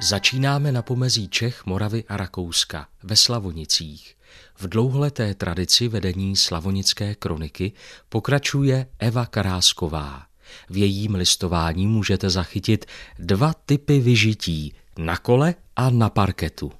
Začínáme 0.00 0.72
na 0.72 0.82
pomezí 0.82 1.28
Čech, 1.28 1.66
Moravy 1.66 2.04
a 2.08 2.16
Rakouska, 2.16 2.86
ve 3.02 3.16
Slavonicích. 3.16 4.16
V 4.58 4.68
dlouholeté 4.68 5.34
tradici 5.34 5.88
vedení 5.88 6.36
slavonické 6.36 7.14
kroniky 7.14 7.72
pokračuje 8.08 8.86
Eva 8.98 9.26
Karásková. 9.26 10.22
V 10.70 10.76
jejím 10.76 11.14
listování 11.14 11.86
můžete 11.86 12.30
zachytit 12.30 12.86
dva 13.18 13.52
typy 13.66 14.00
vyžití 14.00 14.72
na 14.98 15.16
kole 15.16 15.54
a 15.76 15.90
na 15.90 16.10
parketu. 16.10 16.72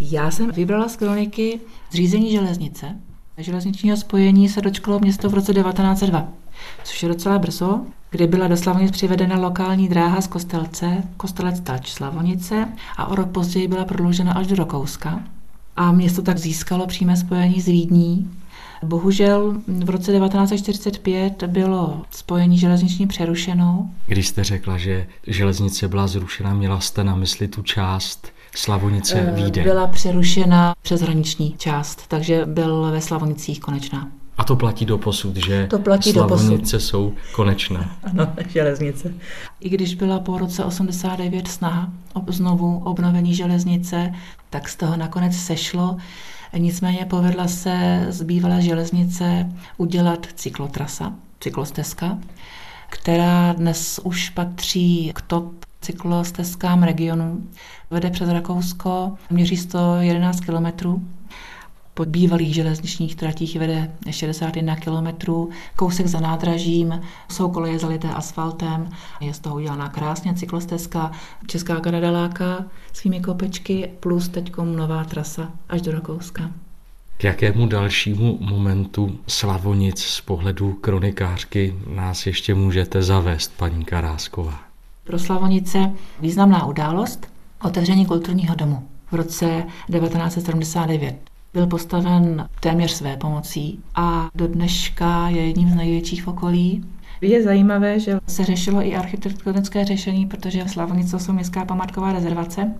Já 0.00 0.30
jsem 0.30 0.50
vybrala 0.50 0.88
z 0.88 0.96
kroniky 0.96 1.60
zřízení 1.90 2.32
železnice. 2.32 3.00
Železničního 3.42 3.96
spojení 3.96 4.48
se 4.48 4.60
dočkalo 4.60 4.98
město 4.98 5.30
v 5.30 5.34
roce 5.34 5.54
1902, 5.54 6.28
což 6.84 7.02
je 7.02 7.08
docela 7.08 7.38
brzo, 7.38 7.80
kdy 8.10 8.26
byla 8.26 8.48
do 8.48 8.56
Slavonic 8.56 8.90
přivedena 8.90 9.36
lokální 9.36 9.88
dráha 9.88 10.20
z 10.20 10.26
Kostelce, 10.26 11.02
Kostelec 11.16 11.60
Tač 11.60 11.92
Slavonice 11.92 12.68
a 12.96 13.06
o 13.06 13.14
rok 13.14 13.30
později 13.30 13.68
byla 13.68 13.84
prodloužena 13.84 14.32
až 14.32 14.46
do 14.46 14.56
Rokouska. 14.56 15.22
A 15.76 15.92
město 15.92 16.22
tak 16.22 16.38
získalo 16.38 16.86
přímé 16.86 17.16
spojení 17.16 17.60
s 17.60 17.66
Vídní. 17.66 18.30
Bohužel 18.82 19.54
v 19.68 19.90
roce 19.90 20.12
1945 20.12 21.42
bylo 21.42 22.02
spojení 22.10 22.58
železniční 22.58 23.06
přerušeno. 23.06 23.90
Když 24.06 24.28
jste 24.28 24.44
řekla, 24.44 24.78
že 24.78 25.06
železnice 25.26 25.88
byla 25.88 26.06
zrušena, 26.06 26.54
měla 26.54 26.80
jste 26.80 27.04
na 27.04 27.14
mysli 27.14 27.48
tu 27.48 27.62
část 27.62 28.32
Slavonice 28.54 29.20
Eh, 29.20 29.32
Vídeň. 29.44 29.64
Byla 29.64 29.86
přerušena 29.86 30.74
přeshraniční 30.82 31.54
část, 31.58 32.06
takže 32.08 32.46
byl 32.46 32.90
ve 32.90 33.00
Slavonicích 33.00 33.60
konečná. 33.60 34.08
A 34.38 34.44
to 34.44 34.56
platí 34.56 34.84
do 34.84 34.98
posud, 34.98 35.36
že 35.36 35.66
To 35.70 35.78
platí 35.78 36.12
do. 36.12 36.28
Slavonice 36.28 36.80
jsou 36.80 37.12
konečné. 37.32 37.88
Ano, 38.02 38.32
železnice. 38.48 39.14
I 39.60 39.68
když 39.68 39.94
byla 39.94 40.20
po 40.20 40.38
roce 40.38 40.64
89 40.64 41.48
snaha 41.48 41.92
o 42.14 42.32
znovu 42.32 42.82
obnovení 42.84 43.34
železnice, 43.34 44.12
tak 44.50 44.68
z 44.68 44.76
toho 44.76 44.96
nakonec 44.96 45.36
sešlo. 45.36 45.96
Nicméně 46.58 47.06
povedla 47.10 47.48
se 47.48 48.06
z 48.08 48.22
bývalé 48.22 48.62
železnice 48.62 49.46
udělat 49.76 50.26
cyklotrasa, 50.34 51.12
cyklostezka, 51.40 52.18
která 52.90 53.52
dnes 53.52 54.00
už 54.04 54.30
patří 54.30 55.12
k 55.14 55.20
top 55.20 55.52
cyklostezkám 55.80 56.82
regionu. 56.82 57.42
Vede 57.90 58.10
přes 58.10 58.28
Rakousko, 58.28 59.12
měří 59.30 59.56
111 59.56 60.40
kilometrů. 60.40 61.02
Po 61.94 62.04
bývalých 62.04 62.54
železničních 62.54 63.16
tratích 63.16 63.56
vede 63.56 63.92
61 64.10 64.76
kilometrů, 64.76 65.50
kousek 65.76 66.06
za 66.06 66.20
nádražím, 66.20 67.00
jsou 67.28 67.50
koleje 67.50 67.78
zalité 67.78 68.08
asfaltem, 68.08 68.88
je 69.20 69.34
z 69.34 69.38
toho 69.38 69.56
udělaná 69.56 69.88
krásně 69.88 70.34
cyklostezka, 70.34 71.10
Česká 71.46 71.80
Garadaláka 71.80 72.64
svými 72.92 73.20
kopečky, 73.20 73.90
plus 74.00 74.28
teď 74.28 74.56
nová 74.56 75.04
trasa 75.04 75.50
až 75.68 75.82
do 75.82 75.92
Rakouska. 75.92 76.50
K 77.20 77.24
jakému 77.24 77.66
dalšímu 77.66 78.38
momentu 78.40 79.18
Slavonic 79.26 80.02
z 80.02 80.20
pohledu 80.20 80.72
kronikářky 80.72 81.74
nás 81.94 82.26
ještě 82.26 82.54
můžete 82.54 83.02
zavést, 83.02 83.52
paní 83.56 83.84
Karásková? 83.84 84.60
Pro 85.04 85.18
Slavonice 85.18 85.92
významná 86.20 86.66
událost 86.66 87.26
otevření 87.64 88.06
kulturního 88.06 88.54
domu 88.54 88.88
v 89.10 89.14
roce 89.14 89.64
1979. 89.92 91.16
Byl 91.54 91.66
postaven 91.66 92.48
téměř 92.60 92.90
své 92.90 93.16
pomocí 93.16 93.80
a 93.94 94.28
do 94.34 94.48
dneška 94.48 95.28
je 95.28 95.46
jedním 95.46 95.70
z 95.70 95.74
největších 95.74 96.22
v 96.22 96.28
okolí. 96.28 96.84
Je 97.20 97.42
zajímavé, 97.42 98.00
že 98.00 98.18
se 98.26 98.44
řešilo 98.44 98.82
i 98.82 98.96
architektonické 98.96 99.84
řešení, 99.84 100.26
protože 100.26 100.68
Slavonice 100.68 101.18
jsou 101.18 101.32
městská 101.32 101.64
památková 101.64 102.12
rezervace, 102.12 102.74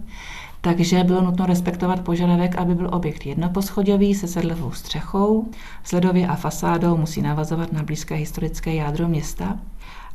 takže 0.61 1.05
bylo 1.05 1.23
nutno 1.23 1.47
respektovat 1.47 2.01
požadavek, 2.01 2.57
aby 2.59 2.75
byl 2.75 2.89
objekt 2.93 3.27
jednoposchodový 3.27 4.15
se 4.15 4.29
sedlovou 4.29 4.73
střechou, 4.73 5.49
sledově 5.85 6.27
a 6.27 6.37
fasádou 6.37 6.97
musí 6.97 7.23
navazovat 7.23 7.73
na 7.73 7.83
blízké 7.83 8.15
historické 8.15 8.75
jádro 8.75 9.09
města. 9.09 9.59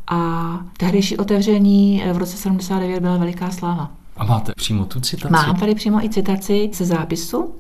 A 0.07 0.59
tehdejší 0.77 1.17
otevření 1.17 2.03
v 2.13 2.17
roce 2.17 2.37
79 2.37 2.99
byla 2.99 3.17
veliká 3.17 3.51
sláva. 3.51 3.91
A 4.17 4.25
máte 4.25 4.53
přímo 4.55 4.85
tu 4.85 4.99
citaci? 4.99 5.31
Mám 5.31 5.55
tady 5.55 5.75
přímo 5.75 6.03
i 6.03 6.09
citaci 6.09 6.69
ze 6.73 6.85
zápisu. 6.85 7.55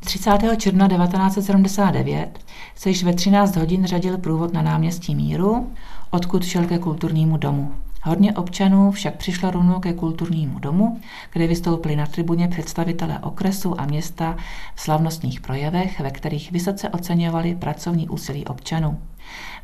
30. 0.00 0.38
června 0.56 0.88
1979 0.88 2.38
se 2.74 2.88
již 2.88 3.04
ve 3.04 3.14
13 3.14 3.56
hodin 3.56 3.86
řadil 3.86 4.18
průvod 4.18 4.52
na 4.52 4.62
náměstí 4.62 5.14
Míru, 5.14 5.66
odkud 6.10 6.44
šel 6.44 6.64
ke 6.64 6.78
kulturnímu 6.78 7.36
domu. 7.36 7.72
Hodně 8.02 8.32
občanů 8.32 8.90
však 8.90 9.16
přišlo 9.16 9.50
rovnou 9.50 9.80
ke 9.80 9.92
kulturnímu 9.92 10.58
domu, 10.58 11.00
kde 11.32 11.46
vystoupili 11.46 11.96
na 11.96 12.06
tribuně 12.06 12.48
představitelé 12.48 13.18
okresu 13.18 13.80
a 13.80 13.86
města 13.86 14.36
v 14.74 14.80
slavnostních 14.80 15.40
projevech, 15.40 16.00
ve 16.00 16.10
kterých 16.10 16.52
vysoce 16.52 16.88
oceňovali 16.88 17.54
pracovní 17.54 18.08
úsilí 18.08 18.44
občanů. 18.46 18.98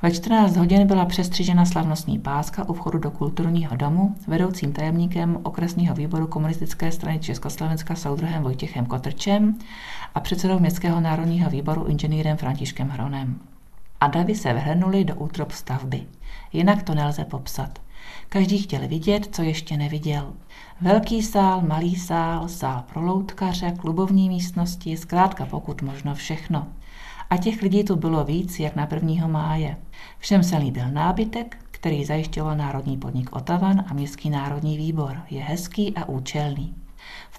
Ve 0.02 0.10
14 0.10 0.56
hodin 0.56 0.86
byla 0.86 1.04
přestřižena 1.04 1.64
slavnostní 1.64 2.18
páska 2.18 2.68
u 2.68 2.72
vchodu 2.72 2.98
do 2.98 3.10
kulturního 3.10 3.76
domu 3.76 4.14
vedoucím 4.26 4.72
tajemníkem 4.72 5.38
okresního 5.42 5.94
výboru 5.94 6.26
komunistické 6.26 6.92
strany 6.92 7.18
Československa 7.18 7.94
soudruhem 7.94 8.42
Vojtěchem 8.42 8.86
Kotrčem 8.86 9.58
a 10.14 10.20
předsedou 10.20 10.58
městského 10.58 11.00
národního 11.00 11.50
výboru 11.50 11.84
inženýrem 11.84 12.36
Františkem 12.36 12.88
Hronem. 12.88 13.38
A 14.00 14.06
davy 14.06 14.34
se 14.34 14.52
vhrnuli 14.52 15.04
do 15.04 15.14
útrop 15.14 15.52
stavby. 15.52 16.02
Jinak 16.52 16.82
to 16.82 16.94
nelze 16.94 17.24
popsat. 17.24 17.83
Každý 18.28 18.58
chtěl 18.58 18.88
vidět, 18.88 19.28
co 19.32 19.42
ještě 19.42 19.76
neviděl. 19.76 20.32
Velký 20.80 21.22
sál, 21.22 21.60
malý 21.60 21.96
sál, 21.96 22.48
sál 22.48 22.84
pro 22.92 23.00
loutkaře, 23.02 23.74
klubovní 23.78 24.28
místnosti, 24.28 24.96
zkrátka 24.96 25.46
pokud 25.46 25.82
možno 25.82 26.14
všechno. 26.14 26.66
A 27.30 27.36
těch 27.36 27.62
lidí 27.62 27.84
tu 27.84 27.96
bylo 27.96 28.24
víc, 28.24 28.60
jak 28.60 28.76
na 28.76 28.88
1. 28.94 29.26
máje. 29.26 29.76
Všem 30.18 30.42
se 30.42 30.56
líbil 30.56 30.90
nábytek, 30.90 31.56
který 31.70 32.04
zajišťoval 32.04 32.56
Národní 32.56 32.96
podnik 32.96 33.36
Otavan 33.36 33.84
a 33.88 33.94
Městský 33.94 34.30
národní 34.30 34.76
výbor. 34.76 35.22
Je 35.30 35.42
hezký 35.42 35.96
a 35.96 36.08
účelný. 36.08 36.83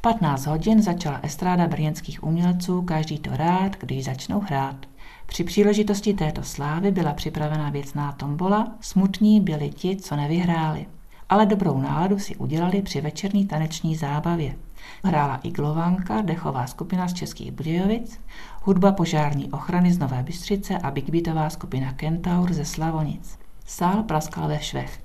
V 0.05 0.07
15 0.07 0.45
hodin 0.45 0.81
začala 0.81 1.19
estráda 1.23 1.67
brněnských 1.67 2.23
umělců, 2.23 2.81
každý 2.81 3.19
to 3.19 3.37
rád, 3.37 3.75
když 3.79 4.05
začnou 4.05 4.39
hrát. 4.39 4.75
Při 5.25 5.43
příležitosti 5.43 6.13
této 6.13 6.43
slávy 6.43 6.91
byla 6.91 7.13
připravena 7.13 7.69
věcná 7.69 8.11
tombola, 8.11 8.71
smutní 8.81 9.41
byli 9.41 9.69
ti, 9.69 9.95
co 9.95 10.15
nevyhráli. 10.15 10.85
Ale 11.29 11.45
dobrou 11.45 11.81
náladu 11.81 12.19
si 12.19 12.35
udělali 12.35 12.81
při 12.81 13.01
večerní 13.01 13.45
taneční 13.47 13.95
zábavě. 13.95 14.55
Hrála 15.03 15.39
i 15.43 15.51
Glovanka, 15.51 16.21
dechová 16.21 16.67
skupina 16.67 17.07
z 17.07 17.13
Českých 17.13 17.51
Budějovic, 17.51 18.19
hudba 18.61 18.91
požární 18.91 19.51
ochrany 19.51 19.93
z 19.93 19.99
Nové 19.99 20.23
Bystřice 20.23 20.77
a 20.77 20.91
Big 20.91 21.09
Beatová 21.09 21.49
skupina 21.49 21.93
Kentaur 21.93 22.53
ze 22.53 22.65
Slavonic. 22.65 23.39
Sál 23.65 24.03
praskal 24.03 24.47
ve 24.47 24.59
švech. 24.59 25.04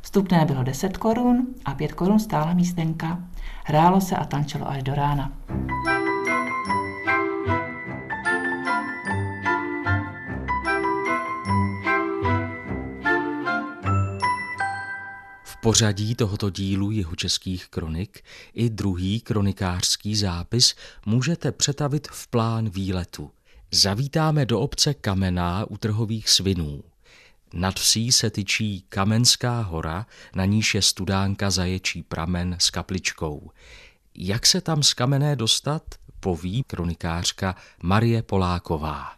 Vstupné 0.00 0.44
bylo 0.44 0.62
10 0.62 0.96
korun 0.96 1.46
a 1.64 1.74
5 1.74 1.92
korun 1.92 2.18
stála 2.20 2.52
místenka. 2.52 3.24
Hrálo 3.64 4.00
se 4.00 4.16
a 4.16 4.24
tančilo 4.24 4.68
až 4.68 4.82
do 4.82 4.94
rána. 4.94 5.32
V 15.44 15.56
pořadí 15.62 16.14
tohoto 16.14 16.50
dílu 16.50 16.90
Jihočeských 16.90 17.68
kronik 17.68 18.24
i 18.54 18.70
druhý 18.70 19.20
kronikářský 19.20 20.16
zápis 20.16 20.74
můžete 21.06 21.52
přetavit 21.52 22.08
v 22.08 22.28
plán 22.28 22.70
výletu. 22.70 23.30
Zavítáme 23.70 24.46
do 24.46 24.60
obce 24.60 24.94
Kamená 24.94 25.64
u 25.70 25.76
trhových 25.76 26.28
svinů. 26.28 26.82
Nad 27.54 27.74
vsí 27.74 28.12
se 28.12 28.30
tyčí 28.30 28.84
Kamenská 28.88 29.60
hora, 29.60 30.06
na 30.34 30.44
níž 30.44 30.74
je 30.74 30.82
studánka 30.82 31.50
Zaječí 31.50 32.02
pramen 32.02 32.56
s 32.58 32.70
kapličkou. 32.70 33.50
Jak 34.14 34.46
se 34.46 34.60
tam 34.60 34.82
z 34.82 34.94
Kamené 34.94 35.36
dostat, 35.36 35.82
poví 36.20 36.64
kronikářka 36.66 37.54
Marie 37.82 38.22
Poláková. 38.22 39.12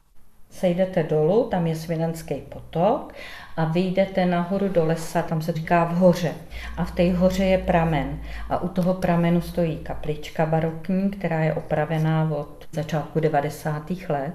Sejdete 0.50 1.02
dolů, 1.02 1.48
tam 1.50 1.66
je 1.66 1.76
Svinenský 1.76 2.34
potok 2.34 3.12
a 3.56 3.64
vyjdete 3.64 4.26
nahoru 4.26 4.68
do 4.68 4.84
lesa, 4.84 5.22
tam 5.22 5.42
se 5.42 5.52
říká 5.52 5.84
v 5.84 5.94
hoře. 5.94 6.34
A 6.76 6.84
v 6.84 6.90
té 6.90 7.12
hoře 7.12 7.44
je 7.44 7.58
pramen. 7.58 8.20
A 8.50 8.62
u 8.62 8.68
toho 8.68 8.94
pramenu 8.94 9.40
stojí 9.40 9.76
kaplička 9.76 10.46
barokní, 10.46 11.10
která 11.10 11.40
je 11.40 11.54
opravená 11.54 12.30
od 12.30 12.66
začátku 12.72 13.20
90. 13.20 13.90
let. 14.08 14.34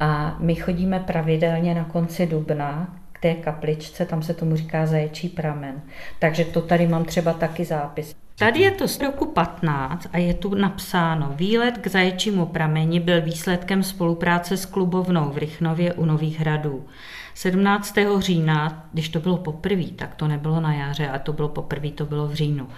A 0.00 0.36
my 0.38 0.54
chodíme 0.54 1.00
pravidelně 1.00 1.74
na 1.74 1.84
konci 1.84 2.26
dubna 2.26 2.96
té 3.20 3.34
kapličce, 3.34 4.06
tam 4.06 4.22
se 4.22 4.34
tomu 4.34 4.56
říká 4.56 4.86
zaječí 4.86 5.28
pramen. 5.28 5.82
Takže 6.18 6.44
to 6.44 6.60
tady 6.60 6.86
mám 6.86 7.04
třeba 7.04 7.32
taky 7.32 7.64
zápis. 7.64 8.14
Tady 8.38 8.60
je 8.60 8.70
to 8.70 8.88
z 8.88 9.00
roku 9.00 9.26
15 9.26 10.06
a 10.12 10.18
je 10.18 10.34
tu 10.34 10.54
napsáno, 10.54 11.32
výlet 11.36 11.78
k 11.78 11.86
zaječímu 11.86 12.46
prameni 12.46 13.00
byl 13.00 13.22
výsledkem 13.22 13.82
spolupráce 13.82 14.56
s 14.56 14.66
klubovnou 14.66 15.30
v 15.30 15.38
Rychnově 15.38 15.92
u 15.92 16.04
Nových 16.04 16.40
hradů. 16.40 16.86
17. 17.34 17.94
října, 18.18 18.88
když 18.92 19.08
to 19.08 19.20
bylo 19.20 19.36
poprvé, 19.36 19.84
tak 19.96 20.14
to 20.14 20.28
nebylo 20.28 20.60
na 20.60 20.74
jaře, 20.74 21.08
a 21.08 21.18
to 21.18 21.32
bylo 21.32 21.48
poprvé, 21.48 21.90
to 21.90 22.06
bylo 22.06 22.26
v 22.26 22.34
říjnu. 22.34 22.68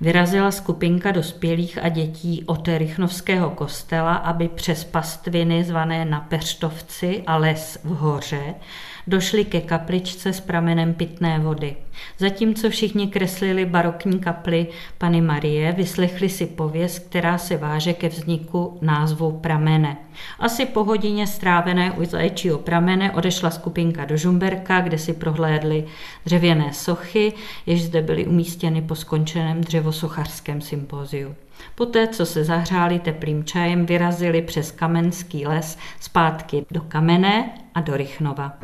Vyrazila 0.00 0.50
skupinka 0.50 1.12
dospělých 1.12 1.78
a 1.82 1.88
dětí 1.88 2.44
od 2.46 2.68
Rychnovského 2.68 3.50
kostela, 3.50 4.14
aby 4.14 4.48
přes 4.48 4.84
pastviny 4.84 5.64
zvané 5.64 6.04
na 6.04 6.20
Peřtovci 6.20 7.22
a 7.26 7.36
les 7.36 7.78
v 7.84 7.88
hoře 7.88 8.54
došli 9.06 9.44
ke 9.44 9.60
kapličce 9.60 10.32
s 10.32 10.40
pramenem 10.40 10.94
pitné 10.94 11.38
vody. 11.38 11.76
Zatímco 12.18 12.70
všichni 12.70 13.08
kreslili 13.08 13.66
barokní 13.66 14.18
kaply 14.18 14.66
Pany 14.98 15.20
Marie, 15.20 15.72
vyslechli 15.72 16.28
si 16.28 16.46
pověst, 16.46 16.98
která 16.98 17.38
se 17.38 17.56
váže 17.56 17.92
ke 17.92 18.08
vzniku 18.08 18.78
názvu 18.80 19.32
pramene. 19.32 19.96
Asi 20.38 20.66
po 20.66 20.84
hodině 20.84 21.26
strávené 21.26 21.92
u 21.92 22.04
zaječího 22.04 22.58
pramene 22.58 23.12
odešla 23.12 23.50
skupinka 23.50 24.04
do 24.04 24.16
Žumberka, 24.16 24.80
kde 24.80 24.98
si 24.98 25.12
prohlédli 25.12 25.84
dřevěné 26.24 26.72
sochy, 26.72 27.32
jež 27.66 27.82
zde 27.82 28.02
byly 28.02 28.26
umístěny 28.26 28.82
po 28.82 28.94
skončeném 28.94 29.60
dřevosochařském 29.60 30.60
sympóziu. 30.60 31.34
Poté, 31.74 32.08
co 32.08 32.26
se 32.26 32.44
zahřáli 32.44 32.98
teplým 32.98 33.44
čajem, 33.44 33.86
vyrazili 33.86 34.42
přes 34.42 34.70
kamenský 34.70 35.46
les 35.46 35.78
zpátky 36.00 36.66
do 36.70 36.80
Kamené 36.80 37.50
a 37.74 37.80
do 37.80 37.96
Rychnova. 37.96 38.58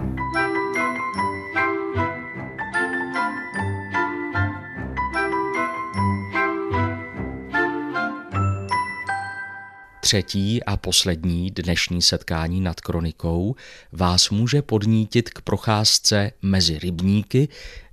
Třetí 10.00 10.64
a 10.64 10.76
poslední 10.76 11.50
dnešní 11.50 12.02
setkání 12.02 12.60
nad 12.60 12.80
kronikou 12.80 13.54
vás 13.92 14.30
může 14.30 14.62
podnítit 14.62 15.30
k 15.30 15.40
procházce 15.40 16.32
mezi 16.42 16.78
rybníky 16.78 17.48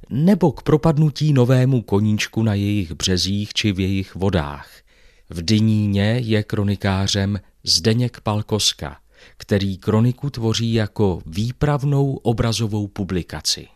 nebo 0.10 0.52
k 0.52 0.64
propadnutí 0.64 1.34
novému 1.34 1.82
koníčku 1.82 2.44
na 2.44 2.54
jejich 2.54 2.94
březích 2.94 3.54
či 3.54 3.72
v 3.72 3.80
jejich 3.80 4.16
vodách. 4.16 4.83
V 5.30 5.42
Dyníně 5.42 6.20
je 6.24 6.44
kronikářem 6.44 7.40
Zdeněk 7.64 8.22
Palkoska, 8.22 8.98
který 9.38 9.78
kroniku 9.78 10.30
tvoří 10.30 10.74
jako 10.74 11.22
výpravnou 11.26 12.14
obrazovou 12.16 12.88
publikaci. 12.88 13.68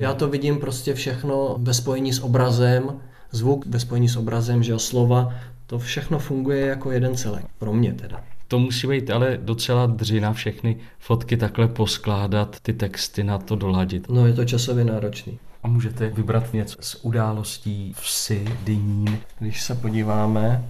Já 0.00 0.14
to 0.14 0.28
vidím 0.28 0.58
prostě 0.58 0.94
všechno 0.94 1.56
ve 1.58 1.74
spojení 1.74 2.12
s 2.12 2.22
obrazem, 2.22 3.00
zvuk 3.30 3.66
ve 3.66 3.80
spojení 3.80 4.08
s 4.08 4.16
obrazem, 4.16 4.62
že 4.62 4.78
slova, 4.78 5.34
to 5.66 5.78
všechno 5.78 6.18
funguje 6.18 6.66
jako 6.66 6.90
jeden 6.90 7.16
celek, 7.16 7.44
pro 7.58 7.72
mě 7.72 7.92
teda. 7.92 8.24
To 8.48 8.58
musí 8.58 8.86
být 8.86 9.10
ale 9.10 9.38
docela 9.42 9.86
dřina 9.86 10.32
všechny 10.32 10.76
fotky 10.98 11.36
takhle 11.36 11.68
poskládat, 11.68 12.60
ty 12.60 12.72
texty 12.72 13.24
na 13.24 13.38
to 13.38 13.56
doladit. 13.56 14.08
No 14.08 14.26
je 14.26 14.32
to 14.32 14.44
časově 14.44 14.84
náročný. 14.84 15.38
A 15.62 15.68
můžete 15.68 16.08
vybrat 16.08 16.52
něco 16.52 16.76
z 16.80 16.96
událostí 17.02 17.92
vsi, 18.00 18.44
dynín. 18.64 19.18
Když 19.46 19.62
se 19.62 19.74
podíváme, 19.74 20.64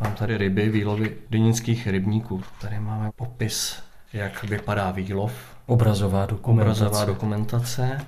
mám 0.00 0.14
tady 0.14 0.38
ryby, 0.38 0.68
výlovy 0.68 1.16
dynínských 1.30 1.86
rybníků. 1.86 2.42
Tady 2.60 2.80
máme 2.80 3.10
popis, 3.16 3.82
jak 4.12 4.44
vypadá 4.44 4.90
výlov. 4.90 5.32
Obrazová 5.66 6.26
dokumentace. 6.26 6.80
Obrazová 6.84 7.04
dokumentace 7.04 8.06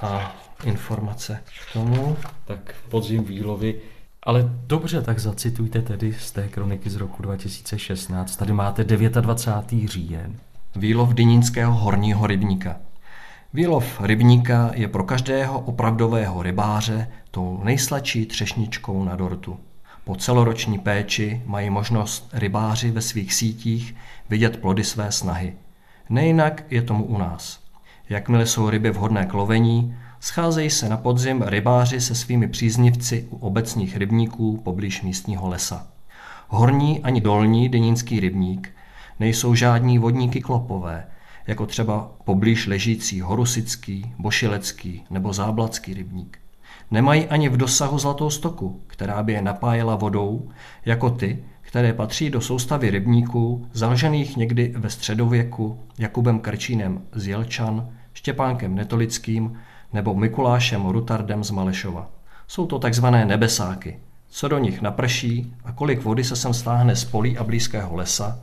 a 0.00 0.36
informace 0.64 1.40
k 1.44 1.72
tomu. 1.72 2.16
Tak 2.44 2.74
podzim 2.88 3.24
výlovy 3.24 3.80
ale 4.22 4.50
dobře, 4.66 5.02
tak 5.02 5.18
zacitujte 5.18 5.82
tedy 5.82 6.12
z 6.12 6.32
té 6.32 6.48
kroniky 6.48 6.90
z 6.90 6.96
roku 6.96 7.22
2016. 7.22 8.36
Tady 8.36 8.52
máte 8.52 8.84
29. 8.84 9.90
říjen. 9.90 10.36
Výlov 10.76 11.14
Dynínského 11.14 11.74
horního 11.74 12.26
rybníka. 12.26 12.76
Výlov 13.54 14.00
rybníka 14.00 14.70
je 14.74 14.88
pro 14.88 15.04
každého 15.04 15.60
opravdového 15.60 16.42
rybáře 16.42 17.08
tou 17.30 17.60
nejsladší 17.64 18.26
třešničkou 18.26 19.04
na 19.04 19.16
dortu. 19.16 19.58
Po 20.04 20.16
celoroční 20.16 20.78
péči 20.78 21.42
mají 21.46 21.70
možnost 21.70 22.30
rybáři 22.32 22.90
ve 22.90 23.00
svých 23.00 23.34
sítích 23.34 23.94
vidět 24.30 24.56
plody 24.56 24.84
své 24.84 25.12
snahy. 25.12 25.54
Nejinak 26.08 26.64
je 26.70 26.82
tomu 26.82 27.04
u 27.04 27.18
nás. 27.18 27.60
Jakmile 28.08 28.46
jsou 28.46 28.70
ryby 28.70 28.90
vhodné 28.90 29.26
k 29.26 29.34
lovení, 29.34 29.96
Scházejí 30.20 30.70
se 30.70 30.88
na 30.88 30.96
podzim 30.96 31.42
rybáři 31.42 32.00
se 32.00 32.14
svými 32.14 32.48
příznivci 32.48 33.26
u 33.30 33.36
obecních 33.36 33.96
rybníků 33.96 34.60
poblíž 34.64 35.02
místního 35.02 35.48
lesa. 35.48 35.86
Horní 36.48 37.00
ani 37.02 37.20
dolní 37.20 37.68
denínský 37.68 38.20
rybník 38.20 38.70
nejsou 39.20 39.54
žádní 39.54 39.98
vodníky 39.98 40.40
klopové, 40.40 41.06
jako 41.46 41.66
třeba 41.66 42.10
poblíž 42.24 42.66
ležící 42.66 43.20
Horusický, 43.20 44.12
Bošilecký 44.18 45.04
nebo 45.10 45.32
Záblacký 45.32 45.94
rybník. 45.94 46.38
Nemají 46.90 47.26
ani 47.26 47.48
v 47.48 47.56
dosahu 47.56 47.98
zlatou 47.98 48.30
stoku, 48.30 48.80
která 48.86 49.22
by 49.22 49.32
je 49.32 49.42
napájela 49.42 49.96
vodou, 49.96 50.50
jako 50.84 51.10
ty, 51.10 51.44
které 51.60 51.92
patří 51.92 52.30
do 52.30 52.40
soustavy 52.40 52.90
rybníků, 52.90 53.68
založených 53.72 54.36
někdy 54.36 54.74
ve 54.76 54.90
středověku 54.90 55.80
Jakubem 55.98 56.38
Krčínem 56.38 57.02
z 57.12 57.26
Jelčan, 57.26 57.88
Štěpánkem 58.12 58.74
Netolickým 58.74 59.58
nebo 59.92 60.14
Mikulášem 60.14 60.86
Rutardem 60.86 61.44
z 61.44 61.50
Malešova. 61.50 62.10
Jsou 62.48 62.66
to 62.66 62.78
takzvané 62.78 63.24
nebesáky. 63.24 63.98
Co 64.28 64.48
do 64.48 64.58
nich 64.58 64.82
naprší 64.82 65.54
a 65.64 65.72
kolik 65.72 66.02
vody 66.02 66.24
se 66.24 66.36
sem 66.36 66.54
stáhne 66.54 66.96
z 66.96 67.04
polí 67.04 67.38
a 67.38 67.44
blízkého 67.44 67.96
lesa, 67.96 68.40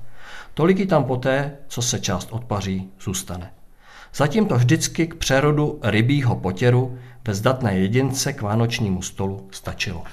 tolik 0.54 0.80
i 0.80 0.86
tam 0.86 1.04
poté, 1.04 1.58
co 1.68 1.82
se 1.82 2.00
část 2.00 2.32
odpaří, 2.32 2.90
zůstane. 3.02 3.52
Zatím 4.16 4.46
to 4.46 4.56
vždycky 4.56 5.08
k 5.08 5.16
přerodu 5.16 5.80
rybího 5.84 6.36
potěru 6.36 6.98
bez 7.24 7.42
datné 7.42 7.78
jedince 7.78 8.34
k 8.34 8.42
vánočnímu 8.42 9.02
stolu 9.02 9.48
stačilo. 9.52 10.04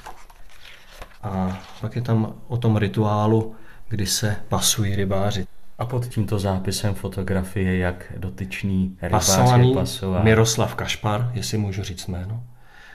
A 1.23 1.61
pak 1.81 1.97
je 1.97 2.03
tam 2.03 2.35
o 2.49 2.56
tom 2.56 2.76
rituálu, 2.76 3.55
kdy 3.88 4.06
se 4.06 4.37
pasují 4.49 4.97
rybáři. 4.97 5.47
A 5.79 5.87
pod 5.87 6.06
tímto 6.06 6.38
zápisem 6.38 6.94
fotografie, 6.94 7.79
jak 7.79 8.12
dotyčný 8.17 8.97
rybář 9.03 9.26
Pasovaný 9.26 9.69
je 9.69 9.75
pasován. 9.75 10.25
Miroslav 10.25 10.75
Kašpar, 10.75 11.31
jestli 11.35 11.59
můžu 11.59 11.82
říct 11.82 12.06
jméno. 12.06 12.43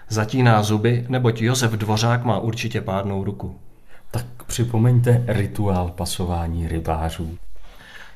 Zatíná 0.09 0.63
zuby, 0.63 1.05
neboť 1.09 1.41
Josef 1.41 1.71
Dvořák 1.71 2.23
má 2.23 2.39
určitě 2.39 2.81
pádnou 2.81 3.23
ruku. 3.23 3.59
Tak 4.13 4.43
připomeňte 4.43 5.23
rituál 5.27 5.89
pasování 5.89 6.67
rybářů. 6.67 7.37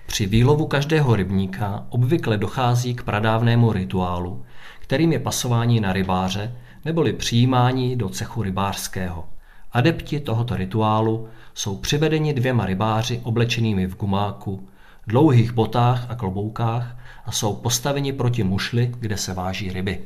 Při 0.06 0.26
výlovu 0.26 0.68
každého 0.68 1.16
rybníka 1.16 1.86
obvykle 1.90 2.38
dochází 2.38 2.96
k 2.96 3.04
pradávnému 3.04 3.72
rituálu, 3.74 4.46
kterým 4.80 5.14
je 5.14 5.20
pasování 5.20 5.80
na 5.80 5.94
rybáře 5.94 6.56
neboli 6.86 7.14
přijímání 7.14 7.96
do 7.96 8.10
cechu 8.10 8.44
rybářského. 8.44 9.26
Adepti 9.72 10.20
tohoto 10.20 10.58
rituálu 10.58 11.28
jsou 11.54 11.78
přivedeni 11.78 12.34
dvěma 12.34 12.66
rybáři 12.66 13.22
oblečenými 13.24 13.88
v 13.88 13.98
gumáku, 13.98 14.68
dlouhých 15.08 15.52
botách 15.52 16.06
a 16.10 16.16
kloboukách 16.16 16.96
a 17.26 17.32
jsou 17.32 17.56
postaveni 17.56 18.14
proti 18.14 18.44
mušli, 18.44 18.92
kde 19.00 19.18
se 19.18 19.34
váží 19.34 19.74
ryby. 19.74 20.00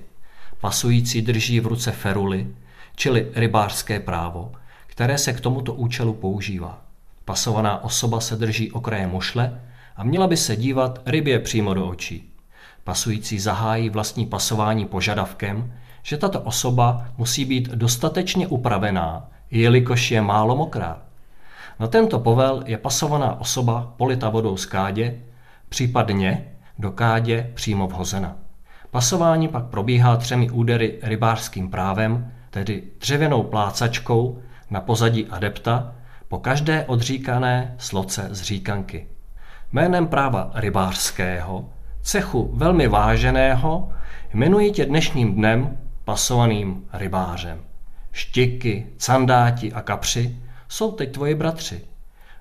Pasující 0.62 1.21
drží 1.21 1.60
v 1.60 1.67
ruce 1.67 1.91
feruly, 1.91 2.48
čili 2.95 3.27
rybářské 3.36 4.00
právo, 4.00 4.51
které 4.91 5.17
se 5.17 5.33
k 5.33 5.41
tomuto 5.41 5.74
účelu 5.74 6.13
používá. 6.13 6.81
Pasovaná 7.25 7.83
osoba 7.83 8.19
se 8.19 8.36
drží 8.36 8.71
okraje 8.71 9.07
mušle 9.07 9.62
a 9.95 10.03
měla 10.03 10.27
by 10.27 10.38
se 10.38 10.55
dívat 10.55 11.00
rybě 11.05 11.39
přímo 11.39 11.74
do 11.74 11.88
očí. 11.88 12.33
Pasující 12.83 13.39
zahájí 13.39 13.89
vlastní 13.89 14.25
pasování 14.25 14.86
požadavkem, 14.86 15.74
že 16.03 16.17
tato 16.17 16.41
osoba 16.41 17.05
musí 17.17 17.45
být 17.45 17.69
dostatečně 17.69 18.48
upravená, 18.48 19.29
jelikož 19.51 20.12
je 20.12 20.21
málo 20.21 20.55
mokrá. 20.55 21.01
Na 21.79 21.88
tento 21.88 22.19
povel 22.19 22.63
je 22.65 22.77
pasovaná 22.77 23.39
osoba 23.39 23.93
polita 23.98 24.29
vodou 24.29 24.57
z 24.57 24.65
kádě, 24.65 25.21
případně 25.69 26.51
do 26.79 26.91
kádě 26.91 27.51
přímo 27.53 27.88
vhozena. 27.88 28.36
Pasování 28.89 29.48
pak 29.48 29.65
probíhá 29.65 30.17
třemi 30.17 30.50
údery 30.50 31.00
rybářským 31.03 31.69
právem, 31.69 32.31
tedy 32.50 32.83
dřevěnou 33.00 33.43
plácačkou 33.43 34.41
na 34.71 34.81
pozadí 34.81 35.27
adepta 35.27 35.95
po 36.27 36.39
každé 36.39 36.85
odříkané 36.85 37.75
sloce 37.77 38.27
z 38.31 38.41
říkanky. 38.41 39.07
Jménem 39.71 40.07
práva 40.07 40.51
rybářského, 40.53 41.69
cechu 42.01 42.51
velmi 42.53 42.87
váženého, 42.87 43.89
jmenuji 44.33 44.71
tě 44.71 44.85
dnešním 44.85 45.35
dnem 45.35 45.77
pasovaným 46.05 46.85
rybářem. 46.93 47.61
Štiky, 48.11 48.87
candáti 48.97 49.73
a 49.73 49.81
kapři 49.81 50.37
jsou 50.69 50.91
teď 50.91 51.11
tvoji 51.11 51.35
bratři. 51.35 51.81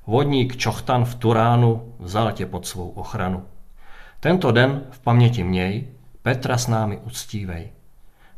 Vodník 0.06 0.56
Čochtan 0.56 1.04
v 1.04 1.14
Turánu 1.14 1.94
vzal 1.98 2.32
tě 2.32 2.46
pod 2.46 2.66
svou 2.66 2.88
ochranu. 2.88 3.42
Tento 4.20 4.52
den 4.52 4.82
v 4.90 5.00
paměti 5.00 5.44
měj, 5.44 5.88
Petra 6.22 6.58
s 6.58 6.68
námi 6.68 6.98
uctívej. 6.98 7.70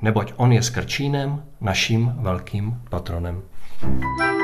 Neboť 0.03 0.35
on 0.37 0.53
je 0.53 0.63
s 0.63 0.71
Krčínem 0.71 1.43
naším 1.61 2.13
velkým 2.21 2.83
patronem. 2.91 3.43
thank 3.81 4.03
you 4.37 4.42